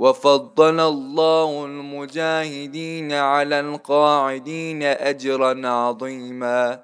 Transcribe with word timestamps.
وفضل 0.00 0.80
الله 0.80 1.64
المجاهدين 1.64 3.12
على 3.12 3.60
القاعدين 3.60 4.82
أجرا 4.82 5.68
عظيما. 5.68 6.80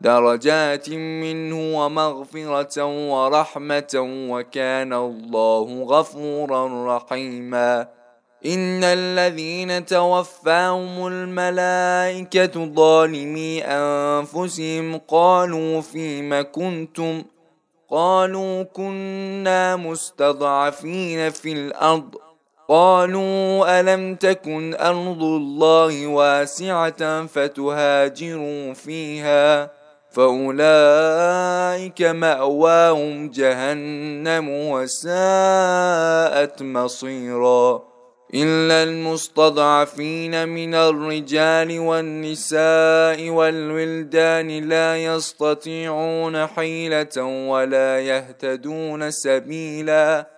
درجات 0.00 0.90
منه 0.90 1.78
ومغفرة 1.78 2.84
ورحمة 3.10 3.94
وكان 4.30 4.92
الله 4.92 5.82
غفورا 5.82 6.96
رحيما. 6.96 7.88
إن 8.46 8.84
الذين 8.84 9.86
توفاهم 9.86 11.06
الملائكة 11.06 12.74
ظالمي 12.74 13.64
أنفسهم 13.64 15.00
قالوا 15.08 15.80
فيم 15.80 16.42
كنتم؟ 16.52 17.22
قالوا 17.90 18.62
كنا 18.62 19.76
مستضعفين 19.76 21.30
في 21.30 21.52
الأرض. 21.52 22.27
قالوا 22.68 23.80
ألم 23.80 24.14
تكن 24.14 24.74
أرض 24.74 25.22
الله 25.22 26.06
واسعة 26.06 27.26
فتهاجروا 27.26 28.74
فيها 28.74 29.70
فأولئك 30.10 32.02
مأواهم 32.02 33.30
جهنم 33.30 34.48
وساءت 34.48 36.62
مصيرا 36.62 37.82
إلا 38.34 38.82
المستضعفين 38.82 40.48
من 40.48 40.74
الرجال 40.74 41.80
والنساء 41.80 43.30
والولدان 43.30 44.68
لا 44.68 45.04
يستطيعون 45.04 46.46
حيلة 46.46 47.22
ولا 47.48 48.00
يهتدون 48.00 49.10
سبيلا 49.10 50.37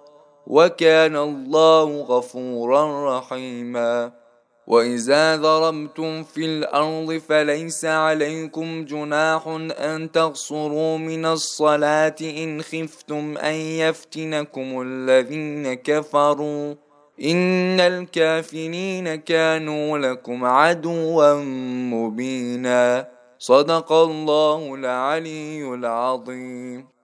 وكان 0.47 1.15
الله 1.15 2.01
غفورا 2.01 3.17
رحيما. 3.17 4.11
وإذا 4.67 5.35
ضربتم 5.35 6.23
في 6.23 6.45
الأرض 6.45 7.17
فليس 7.17 7.85
عليكم 7.85 8.85
جناح 8.85 9.47
أن 9.79 10.11
تقصروا 10.11 10.97
من 10.97 11.25
الصلاة 11.25 12.15
إن 12.21 12.61
خفتم 12.61 13.37
أن 13.37 13.53
يفتنكم 13.53 14.81
الذين 14.81 15.73
كفروا. 15.73 16.75
إن 17.23 17.79
الكافرين 17.79 19.15
كانوا 19.15 19.97
لكم 19.97 20.45
عدوا 20.45 21.33
مبينا. 21.93 23.09
صدق 23.39 23.91
الله 23.91 24.75
العلي 24.75 25.73
العظيم. 25.73 27.00